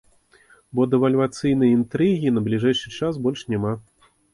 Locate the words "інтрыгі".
1.77-2.35